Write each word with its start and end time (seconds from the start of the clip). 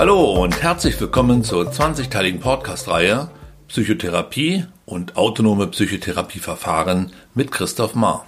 Hallo 0.00 0.42
und 0.42 0.62
herzlich 0.62 0.98
willkommen 0.98 1.44
zur 1.44 1.70
20-teiligen 1.70 2.40
Podcast-Reihe 2.40 3.28
Psychotherapie 3.68 4.64
und 4.86 5.18
autonome 5.18 5.66
Psychotherapieverfahren 5.66 7.12
mit 7.34 7.52
Christoph 7.52 7.94
Mahr. 7.94 8.24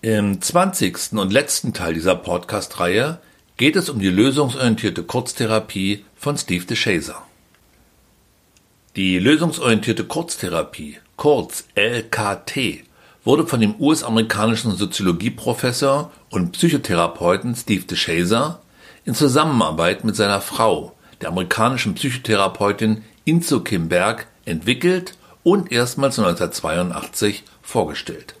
Im 0.00 0.40
20. 0.40 1.12
und 1.18 1.34
letzten 1.34 1.74
Teil 1.74 1.92
dieser 1.92 2.14
Podcast-Reihe 2.14 3.18
geht 3.58 3.76
es 3.76 3.90
um 3.90 3.98
die 3.98 4.08
lösungsorientierte 4.08 5.02
Kurztherapie 5.02 6.06
von 6.16 6.38
Steve 6.38 6.64
DeShazer. 6.64 7.22
Die 8.96 9.18
lösungsorientierte 9.18 10.04
Kurztherapie, 10.04 10.96
kurz 11.16 11.64
LKT, 11.74 12.84
wurde 13.22 13.46
von 13.46 13.60
dem 13.60 13.78
US-amerikanischen 13.78 14.74
Soziologieprofessor 14.74 16.10
und 16.30 16.52
Psychotherapeuten 16.52 17.54
Steve 17.54 17.84
DeShazer 17.84 18.62
in 19.04 19.14
Zusammenarbeit 19.14 20.04
mit 20.04 20.16
seiner 20.16 20.40
Frau, 20.40 20.94
der 21.20 21.28
amerikanischen 21.28 21.94
Psychotherapeutin 21.94 23.04
Inzo 23.24 23.60
Kim 23.60 23.88
Berg, 23.88 24.26
entwickelt 24.44 25.16
und 25.42 25.72
erstmals 25.72 26.18
1982 26.18 27.44
vorgestellt. 27.62 28.34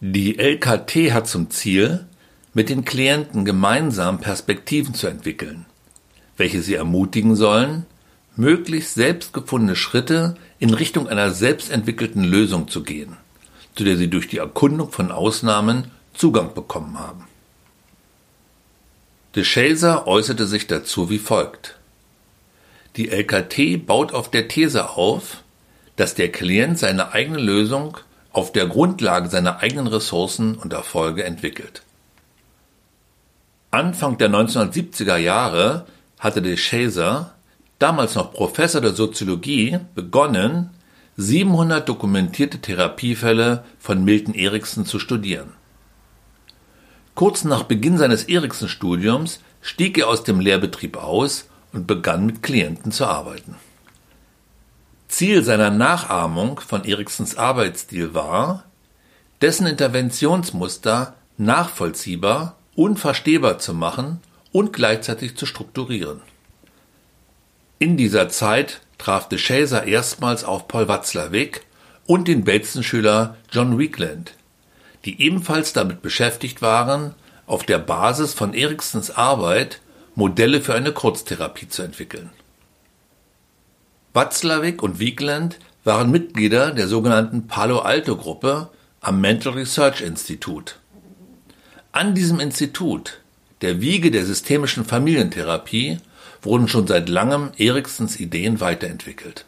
Die 0.00 0.38
LKT 0.38 1.12
hat 1.12 1.28
zum 1.28 1.50
Ziel, 1.50 2.06
mit 2.54 2.68
den 2.68 2.84
Klienten 2.84 3.44
gemeinsam 3.44 4.20
Perspektiven 4.20 4.94
zu 4.94 5.06
entwickeln, 5.06 5.64
welche 6.36 6.60
sie 6.60 6.74
ermutigen 6.74 7.34
sollen, 7.34 7.86
möglichst 8.36 8.94
selbstgefundene 8.94 9.76
Schritte 9.76 10.34
in 10.58 10.74
Richtung 10.74 11.08
einer 11.08 11.30
selbstentwickelten 11.30 12.24
Lösung 12.24 12.68
zu 12.68 12.82
gehen, 12.82 13.16
zu 13.74 13.84
der 13.84 13.96
sie 13.96 14.08
durch 14.08 14.28
die 14.28 14.38
Erkundung 14.38 14.90
von 14.90 15.10
Ausnahmen 15.12 15.90
Zugang 16.14 16.52
bekommen 16.54 16.98
haben. 16.98 17.24
De 19.34 19.44
Shazer 19.44 20.06
äußerte 20.06 20.46
sich 20.46 20.66
dazu 20.66 21.08
wie 21.08 21.18
folgt. 21.18 21.76
Die 22.96 23.08
LKT 23.08 23.86
baut 23.86 24.12
auf 24.12 24.30
der 24.30 24.48
These 24.48 24.90
auf, 24.90 25.42
dass 25.96 26.14
der 26.14 26.30
Klient 26.30 26.78
seine 26.78 27.12
eigene 27.12 27.38
Lösung 27.38 27.96
auf 28.32 28.52
der 28.52 28.66
Grundlage 28.66 29.30
seiner 29.30 29.60
eigenen 29.60 29.86
Ressourcen 29.86 30.56
und 30.56 30.74
Erfolge 30.74 31.24
entwickelt. 31.24 31.82
Anfang 33.70 34.18
der 34.18 34.28
1970er 34.28 35.16
Jahre 35.16 35.86
hatte 36.18 36.42
de 36.42 36.58
Shazer, 36.58 37.32
damals 37.78 38.14
noch 38.14 38.34
Professor 38.34 38.82
der 38.82 38.92
Soziologie, 38.92 39.78
begonnen, 39.94 40.70
700 41.16 41.88
dokumentierte 41.88 42.58
Therapiefälle 42.58 43.64
von 43.78 44.04
Milton 44.04 44.34
Erickson 44.34 44.84
zu 44.84 44.98
studieren. 44.98 45.54
Kurz 47.14 47.44
nach 47.44 47.64
Beginn 47.64 47.98
seines 47.98 48.24
Erickson-Studiums 48.24 49.40
stieg 49.60 49.98
er 49.98 50.08
aus 50.08 50.24
dem 50.24 50.40
Lehrbetrieb 50.40 50.96
aus 50.96 51.46
und 51.72 51.86
begann 51.86 52.26
mit 52.26 52.42
Klienten 52.42 52.92
zu 52.92 53.06
arbeiten. 53.06 53.56
Ziel 55.08 55.42
seiner 55.44 55.70
Nachahmung 55.70 56.60
von 56.60 56.84
Eriksons 56.84 57.36
Arbeitsstil 57.36 58.14
war, 58.14 58.64
dessen 59.42 59.66
Interventionsmuster 59.66 61.14
nachvollziehbar 61.36 62.56
und 62.74 62.98
verstehbar 62.98 63.58
zu 63.58 63.74
machen 63.74 64.20
und 64.52 64.72
gleichzeitig 64.72 65.36
zu 65.36 65.44
strukturieren. 65.44 66.22
In 67.78 67.96
dieser 67.96 68.28
Zeit 68.28 68.80
traf 68.96 69.28
de 69.28 69.38
Shazer 69.38 69.84
erstmals 69.84 70.44
auf 70.44 70.68
Paul 70.68 70.88
Watzlawick 70.88 71.66
und 72.06 72.28
den 72.28 72.44
Bateson-Schüler 72.44 73.36
John 73.50 73.78
Weekland, 73.78 74.34
die 75.04 75.20
ebenfalls 75.20 75.72
damit 75.72 76.02
beschäftigt 76.02 76.62
waren, 76.62 77.14
auf 77.46 77.64
der 77.64 77.78
Basis 77.78 78.34
von 78.34 78.54
Eriksons 78.54 79.10
Arbeit 79.10 79.80
Modelle 80.14 80.60
für 80.60 80.74
eine 80.74 80.92
Kurztherapie 80.92 81.68
zu 81.68 81.82
entwickeln. 81.82 82.30
Watzlawick 84.12 84.82
und 84.82 84.98
Wiegland 84.98 85.58
waren 85.84 86.10
Mitglieder 86.10 86.72
der 86.72 86.86
sogenannten 86.86 87.46
Palo 87.46 87.80
Alto 87.80 88.16
Gruppe 88.16 88.70
am 89.00 89.20
Mental 89.20 89.54
Research 89.54 90.02
Institute. 90.02 90.74
An 91.92 92.14
diesem 92.14 92.38
Institut, 92.38 93.20
der 93.62 93.80
Wiege 93.80 94.10
der 94.10 94.24
systemischen 94.24 94.84
Familientherapie, 94.84 95.98
wurden 96.42 96.68
schon 96.68 96.86
seit 96.86 97.08
langem 97.08 97.52
Eriksons 97.56 98.20
Ideen 98.20 98.60
weiterentwickelt. 98.60 99.46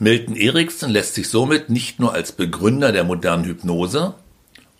Milton 0.00 0.36
Erickson 0.36 0.90
lässt 0.90 1.14
sich 1.14 1.28
somit 1.28 1.70
nicht 1.70 1.98
nur 1.98 2.12
als 2.12 2.30
Begründer 2.30 2.92
der 2.92 3.02
modernen 3.02 3.44
Hypnose 3.44 4.14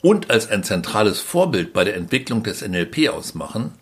und 0.01 0.31
als 0.31 0.49
ein 0.49 0.63
zentrales 0.63 1.21
Vorbild 1.21 1.73
bei 1.73 1.83
der 1.83 1.97
Entwicklung 1.97 2.45
des 2.45 2.63
NLP 2.63 3.09
ausmachen, 3.09 3.73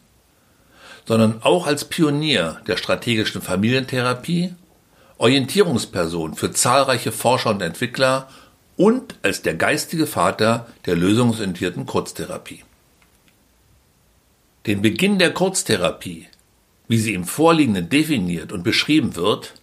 sondern 1.05 1.43
auch 1.43 1.67
als 1.67 1.85
Pionier 1.85 2.61
der 2.67 2.79
strategischen 2.79 3.43
Familientherapie, 3.43 4.55
Orientierungsperson 5.19 6.35
für 6.37 6.53
zahlreiche 6.53 7.13
Forscher 7.13 7.51
und 7.51 7.61
Entwickler 7.61 8.29
und 8.79 9.15
als 9.23 9.43
der 9.43 9.55
geistige 9.55 10.07
Vater 10.07 10.67
der 10.87 10.97
lösungsorientierten 10.97 11.85
Kurztherapie. 11.85 12.65
Den 14.67 14.81
Beginn 14.81 15.19
der 15.19 15.33
Kurztherapie, 15.33 16.29
wie 16.89 16.99
sie 16.99 17.15
im 17.15 17.25
Vorliegenden 17.25 17.91
definiert 17.91 18.53
und 18.53 18.65
beschrieben 18.65 19.17
wird, 19.17 19.55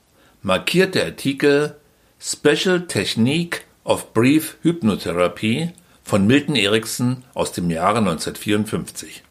markiert 0.43 0.93
der 0.95 1.05
Artikel 1.05 1.75
Special 2.19 2.85
Technique 2.87 3.65
of 3.83 4.13
Brief 4.13 4.57
Hypnotherapy 4.61 5.71
von 6.03 6.27
Milton 6.27 6.55
Erickson 6.55 7.23
aus 7.33 7.51
dem 7.51 7.69
Jahre 7.69 7.97
1954 7.97 9.23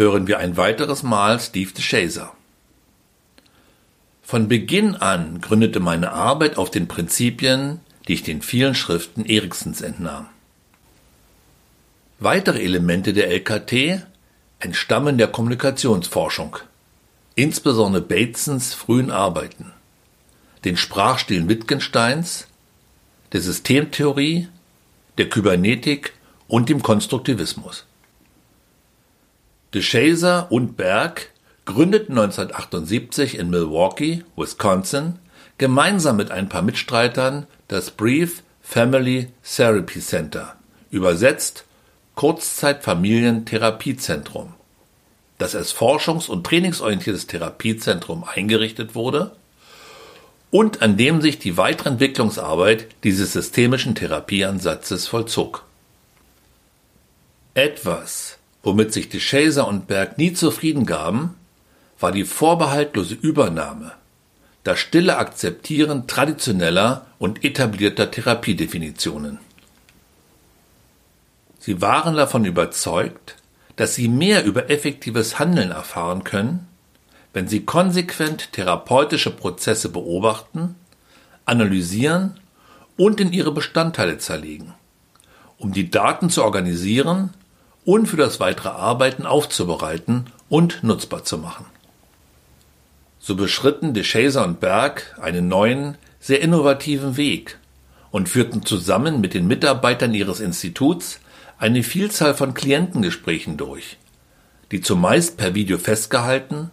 hören 0.00 0.26
wir 0.26 0.38
ein 0.38 0.56
weiteres 0.56 1.02
Mal 1.02 1.38
Steve 1.38 1.72
DeShazer. 1.72 2.32
Von 4.22 4.48
Beginn 4.48 4.94
an 4.94 5.40
gründete 5.40 5.78
meine 5.78 6.12
Arbeit 6.12 6.56
auf 6.56 6.70
den 6.70 6.88
Prinzipien, 6.88 7.80
die 8.08 8.14
ich 8.14 8.22
den 8.22 8.40
vielen 8.40 8.74
Schriften 8.74 9.26
Eriksons 9.26 9.82
entnahm. 9.82 10.26
Weitere 12.18 12.62
Elemente 12.62 13.12
der 13.12 13.28
LKT 13.28 14.06
entstammen 14.58 15.18
der 15.18 15.28
Kommunikationsforschung, 15.28 16.56
insbesondere 17.34 18.02
Batesons 18.02 18.74
frühen 18.74 19.10
Arbeiten, 19.10 19.72
den 20.64 20.76
Sprachstilen 20.76 21.48
Wittgensteins, 21.48 22.46
der 23.32 23.40
Systemtheorie, 23.40 24.48
der 25.18 25.28
Kybernetik 25.28 26.12
und 26.48 26.68
dem 26.68 26.82
Konstruktivismus. 26.82 27.86
DeShazer 29.74 30.50
und 30.50 30.76
Berg 30.76 31.30
gründeten 31.64 32.18
1978 32.18 33.38
in 33.38 33.50
Milwaukee, 33.50 34.24
Wisconsin, 34.36 35.20
gemeinsam 35.58 36.16
mit 36.16 36.32
ein 36.32 36.48
paar 36.48 36.62
Mitstreitern 36.62 37.46
das 37.68 37.92
Brief 37.92 38.42
Family 38.60 39.28
Therapy 39.44 40.00
Center, 40.00 40.56
übersetzt 40.90 41.64
Kurzzeitfamilientherapiezentrum, 42.16 44.54
das 45.40 45.54
als 45.54 45.74
forschungs- 45.74 46.28
und 46.28 46.44
trainingsorientiertes 46.44 47.26
Therapiezentrum 47.26 48.24
eingerichtet 48.24 48.94
wurde 48.94 49.36
und 50.50 50.82
an 50.82 50.96
dem 50.96 51.20
sich 51.20 51.38
die 51.38 51.56
weitere 51.56 51.90
Entwicklungsarbeit 51.90 52.86
dieses 53.04 53.32
systemischen 53.32 53.94
Therapieansatzes 53.94 55.08
vollzog. 55.08 55.64
Etwas, 57.54 58.38
Womit 58.62 58.92
sich 58.92 59.08
die 59.08 59.20
Chaser 59.20 59.66
und 59.66 59.86
Berg 59.86 60.18
nie 60.18 60.32
zufrieden 60.32 60.84
gaben, 60.84 61.34
war 61.98 62.12
die 62.12 62.24
vorbehaltlose 62.24 63.14
Übernahme, 63.14 63.92
das 64.64 64.78
stille 64.78 65.16
Akzeptieren 65.16 66.06
traditioneller 66.06 67.06
und 67.18 67.44
etablierter 67.44 68.10
Therapiedefinitionen. 68.10 69.38
Sie 71.58 71.80
waren 71.80 72.16
davon 72.16 72.44
überzeugt, 72.44 73.36
dass 73.80 73.94
sie 73.94 74.08
mehr 74.08 74.44
über 74.44 74.68
effektives 74.68 75.38
Handeln 75.38 75.70
erfahren 75.70 76.22
können, 76.22 76.68
wenn 77.32 77.48
sie 77.48 77.64
konsequent 77.64 78.52
therapeutische 78.52 79.30
Prozesse 79.30 79.88
beobachten, 79.88 80.74
analysieren 81.46 82.38
und 82.98 83.22
in 83.22 83.32
ihre 83.32 83.52
Bestandteile 83.52 84.18
zerlegen, 84.18 84.74
um 85.56 85.72
die 85.72 85.88
Daten 85.90 86.28
zu 86.28 86.44
organisieren 86.44 87.30
und 87.86 88.04
für 88.04 88.18
das 88.18 88.38
weitere 88.38 88.68
Arbeiten 88.68 89.24
aufzubereiten 89.24 90.26
und 90.50 90.84
nutzbar 90.84 91.24
zu 91.24 91.38
machen. 91.38 91.64
So 93.18 93.34
beschritten 93.34 93.94
de 93.94 94.02
Chaser 94.02 94.44
und 94.44 94.60
Berg 94.60 95.18
einen 95.22 95.48
neuen, 95.48 95.96
sehr 96.20 96.42
innovativen 96.42 97.16
Weg 97.16 97.58
und 98.10 98.28
führten 98.28 98.62
zusammen 98.62 99.22
mit 99.22 99.32
den 99.32 99.46
Mitarbeitern 99.46 100.12
ihres 100.12 100.40
Instituts 100.40 101.18
eine 101.60 101.82
Vielzahl 101.82 102.34
von 102.34 102.54
Klientengesprächen 102.54 103.58
durch, 103.58 103.98
die 104.72 104.80
zumeist 104.80 105.36
per 105.36 105.54
Video 105.54 105.76
festgehalten 105.76 106.70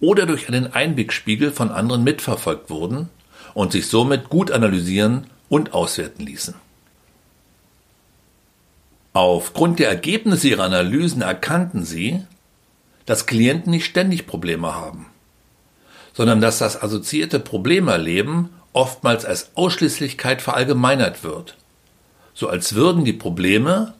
oder 0.00 0.26
durch 0.26 0.48
einen 0.48 0.72
Einwegspiegel 0.72 1.50
von 1.50 1.70
anderen 1.70 2.04
mitverfolgt 2.04 2.68
wurden 2.68 3.08
und 3.54 3.72
sich 3.72 3.86
somit 3.86 4.28
gut 4.28 4.50
analysieren 4.50 5.28
und 5.48 5.72
auswerten 5.72 6.26
ließen. 6.26 6.54
Aufgrund 9.14 9.78
der 9.78 9.88
Ergebnisse 9.88 10.48
ihrer 10.48 10.64
Analysen 10.64 11.22
erkannten 11.22 11.86
sie, 11.86 12.22
dass 13.06 13.24
Klienten 13.24 13.70
nicht 13.70 13.86
ständig 13.86 14.26
Probleme 14.26 14.74
haben, 14.74 15.06
sondern 16.12 16.42
dass 16.42 16.58
das 16.58 16.80
assoziierte 16.80 17.40
Problemerleben 17.40 18.50
oftmals 18.74 19.24
als 19.24 19.52
Ausschließlichkeit 19.54 20.42
verallgemeinert 20.42 21.24
wird, 21.24 21.56
so 22.34 22.48
als 22.48 22.74
würden 22.74 23.06
die 23.06 23.14
Probleme, 23.14 23.94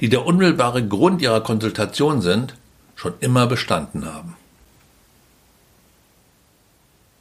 die 0.00 0.08
der 0.08 0.26
unmittelbare 0.26 0.86
Grund 0.86 1.22
ihrer 1.22 1.42
Konsultation 1.42 2.20
sind, 2.20 2.54
schon 2.96 3.14
immer 3.20 3.46
bestanden 3.46 4.06
haben. 4.06 4.36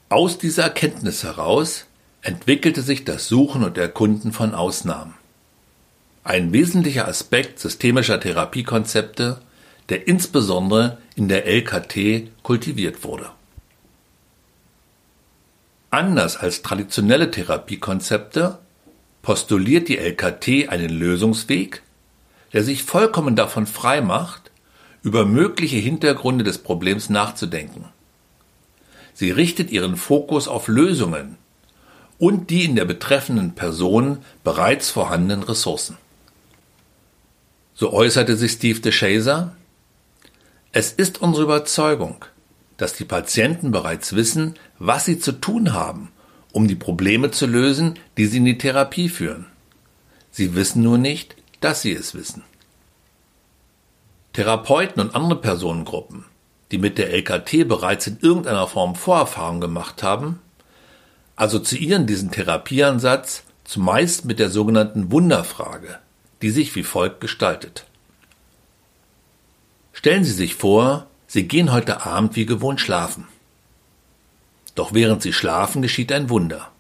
Aus 0.10 0.38
dieser 0.38 0.64
Erkenntnis 0.64 1.24
heraus 1.24 1.86
entwickelte 2.22 2.82
sich 2.82 3.04
das 3.04 3.28
Suchen 3.28 3.64
und 3.64 3.78
Erkunden 3.78 4.32
von 4.32 4.54
Ausnahmen. 4.54 5.14
Ein 6.24 6.52
wesentlicher 6.54 7.08
Aspekt 7.08 7.60
systemischer 7.60 8.20
Therapiekonzepte, 8.20 9.40
der 9.90 10.08
insbesondere 10.08 10.98
in 11.16 11.28
der 11.28 11.46
LKT 11.46 12.30
kultiviert 12.44 13.04
wurde. 13.04 13.30
Anders 15.90 16.36
als 16.36 16.62
traditionelle 16.62 17.32
Therapiekonzepte 17.32 18.60
postuliert 19.22 19.88
die 19.88 19.98
LKT 19.98 20.70
einen 20.70 20.90
Lösungsweg, 20.90 21.82
der 22.54 22.64
sich 22.64 22.84
vollkommen 22.84 23.36
davon 23.36 23.68
frei 23.68 24.02
macht, 24.02 24.52
über 25.04 25.26
mögliche 25.26 25.78
Hintergründe 25.78 26.44
des 26.44 26.58
Problems 26.58 27.10
nachzudenken. 27.10 27.86
Sie 29.14 29.32
richtet 29.32 29.72
ihren 29.72 29.96
Fokus 29.96 30.48
auf 30.48 30.68
Lösungen 30.68 31.38
und 32.20 32.50
die 32.50 32.66
in 32.66 32.76
der 32.76 32.86
betreffenden 32.86 33.54
Person 33.54 34.20
bereits 34.44 34.90
vorhandenen 34.90 35.44
Ressourcen. 35.44 35.98
So 37.74 37.94
äußerte 37.94 38.36
sich 38.36 38.54
Steve 38.54 38.80
DeShazer, 38.80 39.56
es 40.72 40.92
ist 40.92 41.22
unsere 41.22 41.44
Überzeugung, 41.46 42.26
dass 42.78 42.94
die 42.94 43.06
Patienten 43.06 43.72
bereits 43.72 44.16
wissen, 44.16 44.56
was 44.78 45.06
sie 45.06 45.20
zu 45.20 45.32
tun 45.32 45.74
haben, 45.74 46.10
um 46.52 46.68
die 46.68 46.76
Probleme 46.76 47.32
zu 47.32 47.46
lösen, 47.46 47.96
die 48.18 48.26
sie 48.26 48.38
in 48.38 48.46
die 48.46 48.58
Therapie 48.58 49.10
führen. 49.10 49.46
Sie 50.32 50.56
wissen 50.56 50.84
nur 50.84 50.98
nicht, 50.98 51.36
dass 51.60 51.82
sie 51.82 51.94
es 51.94 52.14
wissen. 52.14 52.44
Therapeuten 54.34 55.02
und 55.02 55.16
andere 55.16 55.40
Personengruppen, 55.42 56.26
die 56.72 56.78
mit 56.78 56.98
der 56.98 57.12
LKT 57.12 57.68
bereits 57.68 58.08
in 58.08 58.20
irgendeiner 58.22 58.68
Form 58.68 58.96
Vorerfahrung 58.96 59.62
gemacht 59.62 60.04
haben, 60.04 60.40
assoziieren 61.36 62.06
diesen 62.06 62.32
Therapieansatz 62.32 63.44
zumeist 63.64 64.26
mit 64.26 64.40
der 64.40 64.50
sogenannten 64.50 65.12
Wunderfrage, 65.12 66.00
die 66.42 66.50
sich 66.50 66.76
wie 66.76 66.84
folgt 66.84 67.22
gestaltet. 67.22 67.86
Stellen 69.94 70.24
Sie 70.24 70.32
sich 70.32 70.56
vor, 70.56 71.08
Sie 71.26 71.48
gehen 71.48 71.72
heute 71.72 72.06
Abend 72.06 72.36
wie 72.36 72.46
gewohnt 72.46 72.80
schlafen. 72.80 73.28
Doch 74.76 74.94
während 74.94 75.24
Sie 75.24 75.34
schlafen 75.34 75.82
geschieht 75.82 76.12
ein 76.12 76.30
Wunder. 76.30 76.72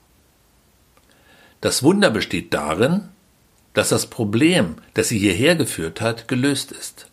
Das 1.60 1.82
Wunder 1.82 2.12
besteht 2.12 2.54
darin, 2.54 3.10
dass 3.78 3.90
das 3.90 4.08
Problem, 4.08 4.78
das 4.96 5.10
Sie 5.10 5.20
hierher 5.20 5.56
geführt 5.56 6.02
hat, 6.02 6.28
gelöst 6.28 6.72
ist. 6.72 7.06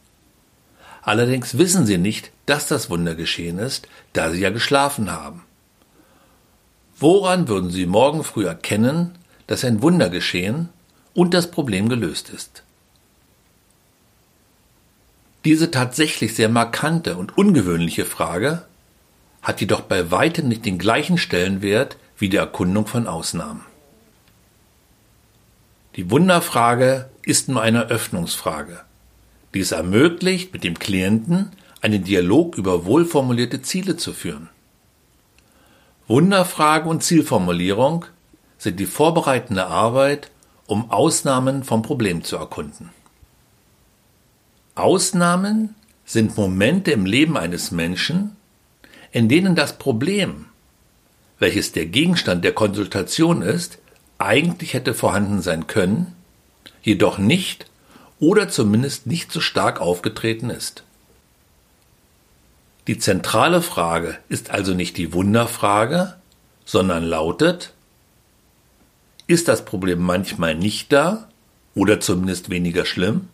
Allerdings 1.03 1.59
wissen 1.59 1.85
Sie 1.85 1.99
nicht, 1.99 2.33
dass 2.47 2.67
das 2.67 2.89
Wunder 2.89 3.15
geschehen 3.15 3.59
ist, 3.59 3.87
da 4.15 4.31
Sie 4.31 4.41
ja 4.41 4.49
geschlafen 4.49 5.13
haben. 5.13 5.43
Woran 6.99 7.49
würden 7.49 7.69
Sie 7.69 7.85
morgen 7.85 8.25
früh 8.25 8.47
erkennen, 8.47 9.15
dass 9.47 9.63
ein 9.63 9.83
Wunder 9.83 10.09
geschehen 10.09 10.71
und 11.13 11.35
das 11.35 11.51
Problem 11.51 11.91
gelöst 11.91 12.31
ist? 12.31 12.63
Diese 15.45 15.71
tatsächlich 15.71 16.35
sehr 16.35 16.49
markante 16.49 17.19
und 17.19 17.37
ungewöhnliche 17.37 18.07
Frage 18.07 18.65
hat 19.43 19.61
jedoch 19.61 19.83
bei 19.83 20.11
weitem 20.11 20.49
nicht 20.49 20.65
den 20.65 20.79
gleichen 20.79 21.19
Stellenwert 21.19 21.99
wie 22.17 22.31
die 22.31 22.39
Erkundung 22.39 22.87
von 22.87 23.07
Ausnahmen. 23.07 23.67
Die 25.97 26.11
Wunderfrage 26.11 27.09
ist 27.23 27.49
nur 27.49 27.63
eine 27.63 27.87
Öffnungsfrage, 27.87 28.81
die 29.55 29.61
es 29.61 29.71
ermöglicht, 29.71 30.53
mit 30.53 30.65
dem 30.65 30.79
Klienten 30.79 31.53
einen 31.81 32.03
Dialog 32.03 32.57
über 32.57 32.85
wohlformulierte 32.85 33.63
Ziele 33.63 33.97
zu 33.97 34.13
führen. 34.13 34.49
Wunderfrage 36.09 36.89
und 36.89 37.05
Zielformulierung 37.05 38.07
sind 38.59 38.81
die 38.81 38.87
vorbereitende 38.87 39.67
Arbeit, 39.67 40.31
um 40.67 40.91
Ausnahmen 40.91 41.63
vom 41.63 41.83
Problem 41.83 42.25
zu 42.25 42.37
erkunden. 42.37 42.91
Ausnahmen 44.75 45.77
sind 46.05 46.37
Momente 46.37 46.91
im 46.91 47.07
Leben 47.07 47.37
eines 47.37 47.71
Menschen, 47.71 48.37
in 49.13 49.29
denen 49.29 49.55
das 49.55 49.79
Problem, 49.79 50.47
welches 51.39 51.71
der 51.73 51.87
Gegenstand 51.87 52.45
der 52.45 52.53
Konsultation 52.53 53.43
ist, 53.43 53.79
eigentlich 54.19 54.75
hätte 54.75 54.95
vorhanden 54.95 55.43
sein 55.43 55.67
können, 55.67 56.15
jedoch 56.83 57.19
nicht 57.19 57.67
oder 58.21 58.49
zumindest 58.49 59.07
nicht 59.07 59.33
so 59.33 59.41
stark 59.41 59.81
aufgetreten 59.81 60.51
ist. 60.51 60.85
Die 62.87 62.99
zentrale 62.99 63.63
Frage 63.63 64.19
ist 64.29 64.51
also 64.51 64.75
nicht 64.75 64.97
die 64.97 65.13
Wunderfrage, 65.13 66.17
sondern 66.65 67.03
lautet, 67.03 67.73
ist 69.27 69.49
das 69.49 69.65
Problem 69.65 70.03
manchmal 70.03 70.55
nicht 70.55 70.93
da 70.93 71.29
oder 71.75 72.01
zumindest 72.01 72.51
weniger 72.51 72.85
schlimm? 72.85 73.29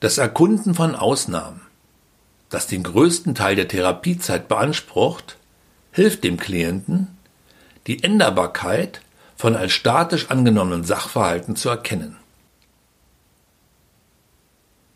Das 0.00 0.18
Erkunden 0.18 0.74
von 0.74 0.96
Ausnahmen, 0.96 1.60
das 2.48 2.66
den 2.66 2.82
größten 2.82 3.34
Teil 3.34 3.54
der 3.54 3.68
Therapiezeit 3.68 4.48
beansprucht, 4.48 5.36
hilft 5.92 6.24
dem 6.24 6.36
Klienten, 6.36 7.16
die 7.86 8.02
Änderbarkeit 8.02 9.00
von 9.36 9.56
als 9.56 9.72
statisch 9.72 10.30
angenommenen 10.30 10.84
Sachverhalten 10.84 11.56
zu 11.56 11.68
erkennen. 11.68 12.16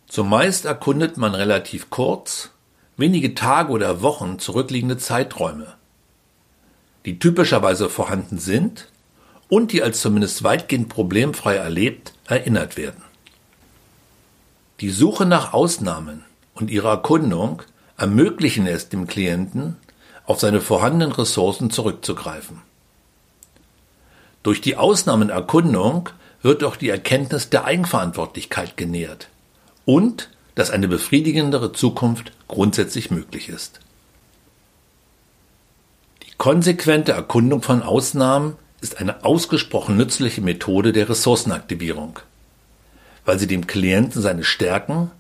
Zumeist 0.07 0.65
erkundet 0.65 1.17
man 1.17 1.35
relativ 1.35 1.91
kurz, 1.91 2.51
wenige 2.97 3.35
Tage 3.35 3.73
oder 3.73 4.03
Wochen 4.03 4.39
zurückliegende 4.39 4.99
Zeiträume, 4.99 5.75
die 7.05 7.19
typischerweise 7.19 7.89
vorhanden 7.89 8.39
sind 8.39 8.89
und 9.49 9.73
die 9.73 9.83
als 9.83 10.01
zumindest 10.01 10.45
weitgehend 10.45 10.89
problemfrei 10.89 11.57
erlebt 11.57 12.13
erinnert 12.27 12.77
werden. 12.77 13.03
Die 14.81 14.91
Suche 14.91 15.27
nach 15.27 15.53
Ausnahmen 15.53 16.25
und 16.55 16.71
ihre 16.71 16.89
Erkundung 16.89 17.63
ermöglichen 17.97 18.67
es 18.67 18.89
dem 18.89 19.07
Klienten, 19.07 19.77
auf 20.27 20.41
seine 20.41 20.61
vorhandenen 20.61 21.13
Ressourcen 21.13 21.71
zurückzugreifen. 21.71 22.63
Durch 24.45 24.61
die 24.61 24.77
Ausnahmenerkundung 24.77 26.11
wird 26.43 26.63
auch 26.63 26.77
die 26.77 26.91
Erkenntnis 26.91 27.51
der 27.51 27.65
Eigenverantwortlichkeit 27.65 28.77
genährt 28.77 29.29
und 29.85 30.31
dass 30.55 30.71
eine 30.71 30.87
befriedigendere 30.87 31.73
Zukunft 31.73 32.31
grundsätzlich 32.47 33.11
möglich 33.11 33.49
ist. 33.49 33.81
Die 36.23 36.33
konsequente 36.39 37.11
Erkundung 37.11 37.63
von 37.63 37.83
Ausnahmen 37.83 38.57
ist 38.81 39.01
eine 39.01 39.25
ausgesprochen 39.25 39.97
nützliche 39.97 40.43
Methode 40.43 40.93
der 40.93 41.09
Ressourcenaktivierung 41.09 42.21
weil 43.25 43.39
sie 43.39 43.47
dem 43.47 43.67
Klienten 43.67 44.21
seine 44.21 44.45
Stärken 44.45 45.11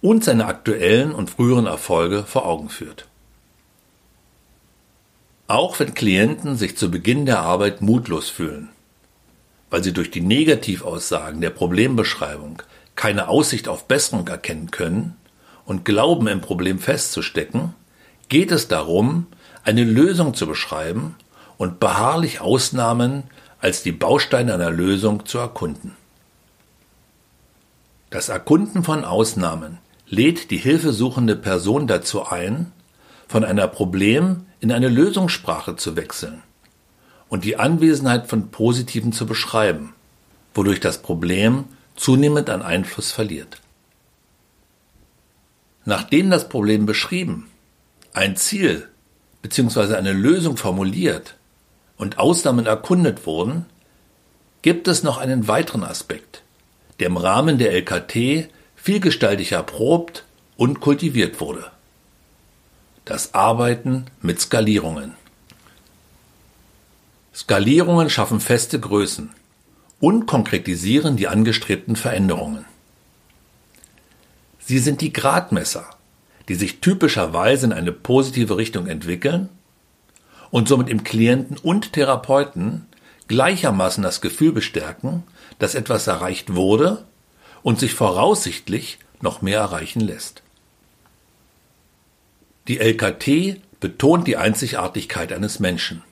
und 0.00 0.24
seine 0.24 0.46
aktuellen 0.46 1.12
und 1.12 1.30
früheren 1.30 1.66
Erfolge 1.66 2.24
vor 2.24 2.46
Augen 2.46 2.68
führt. 2.68 3.06
Auch 5.50 5.80
wenn 5.80 5.94
Klienten 5.94 6.56
sich 6.56 6.76
zu 6.76 6.92
Beginn 6.92 7.26
der 7.26 7.40
Arbeit 7.40 7.82
mutlos 7.82 8.28
fühlen, 8.28 8.68
weil 9.68 9.82
sie 9.82 9.92
durch 9.92 10.12
die 10.12 10.20
Negativaussagen 10.20 11.40
der 11.40 11.50
Problembeschreibung 11.50 12.62
keine 12.94 13.26
Aussicht 13.26 13.66
auf 13.66 13.88
Besserung 13.88 14.28
erkennen 14.28 14.70
können 14.70 15.16
und 15.64 15.84
glauben 15.84 16.28
im 16.28 16.40
Problem 16.40 16.78
festzustecken, 16.78 17.74
geht 18.28 18.52
es 18.52 18.68
darum, 18.68 19.26
eine 19.64 19.82
Lösung 19.82 20.34
zu 20.34 20.46
beschreiben 20.46 21.16
und 21.58 21.80
beharrlich 21.80 22.40
Ausnahmen 22.40 23.24
als 23.58 23.82
die 23.82 23.90
Bausteine 23.90 24.54
einer 24.54 24.70
Lösung 24.70 25.26
zu 25.26 25.38
erkunden. 25.38 25.96
Das 28.10 28.28
Erkunden 28.28 28.84
von 28.84 29.04
Ausnahmen 29.04 29.78
lädt 30.06 30.52
die 30.52 30.58
hilfesuchende 30.58 31.34
Person 31.34 31.88
dazu 31.88 32.24
ein, 32.24 32.70
von 33.30 33.44
einer 33.44 33.68
Problem 33.68 34.46
in 34.58 34.72
eine 34.72 34.88
Lösungssprache 34.88 35.76
zu 35.76 35.94
wechseln 35.94 36.42
und 37.28 37.44
die 37.44 37.56
Anwesenheit 37.56 38.26
von 38.26 38.50
Positiven 38.50 39.12
zu 39.12 39.24
beschreiben, 39.24 39.94
wodurch 40.52 40.80
das 40.80 40.98
Problem 40.98 41.66
zunehmend 41.94 42.50
an 42.50 42.60
Einfluss 42.60 43.12
verliert. 43.12 43.60
Nachdem 45.84 46.28
das 46.28 46.48
Problem 46.48 46.86
beschrieben, 46.86 47.46
ein 48.14 48.34
Ziel 48.34 48.88
bzw. 49.42 49.94
eine 49.94 50.12
Lösung 50.12 50.56
formuliert 50.56 51.36
und 51.96 52.18
Ausnahmen 52.18 52.66
erkundet 52.66 53.26
wurden, 53.26 53.66
gibt 54.62 54.88
es 54.88 55.04
noch 55.04 55.18
einen 55.18 55.46
weiteren 55.46 55.84
Aspekt, 55.84 56.42
der 56.98 57.06
im 57.06 57.16
Rahmen 57.16 57.58
der 57.58 57.74
LKT 57.74 58.50
vielgestaltig 58.74 59.52
erprobt 59.52 60.24
und 60.56 60.80
kultiviert 60.80 61.40
wurde. 61.40 61.70
Das 63.04 63.34
Arbeiten 63.34 64.06
mit 64.20 64.40
Skalierungen. 64.40 65.14
Skalierungen 67.34 68.10
schaffen 68.10 68.40
feste 68.40 68.78
Größen 68.78 69.30
und 70.00 70.26
konkretisieren 70.26 71.16
die 71.16 71.28
angestrebten 71.28 71.96
Veränderungen. 71.96 72.64
Sie 74.58 74.78
sind 74.78 75.00
die 75.00 75.12
Gradmesser, 75.12 75.86
die 76.48 76.54
sich 76.54 76.80
typischerweise 76.80 77.66
in 77.66 77.72
eine 77.72 77.92
positive 77.92 78.56
Richtung 78.56 78.86
entwickeln 78.86 79.48
und 80.50 80.68
somit 80.68 80.88
im 80.88 81.02
Klienten 81.02 81.56
und 81.56 81.92
Therapeuten 81.92 82.86
gleichermaßen 83.28 84.02
das 84.02 84.20
Gefühl 84.20 84.52
bestärken, 84.52 85.22
dass 85.58 85.74
etwas 85.74 86.06
erreicht 86.06 86.54
wurde 86.54 87.04
und 87.62 87.78
sich 87.78 87.94
voraussichtlich 87.94 88.98
noch 89.20 89.42
mehr 89.42 89.60
erreichen 89.60 90.00
lässt. 90.00 90.42
Die 92.70 92.78
LKT 92.78 93.60
betont 93.80 94.28
die 94.28 94.36
Einzigartigkeit 94.36 95.32
eines 95.32 95.58
Menschen 95.58 96.04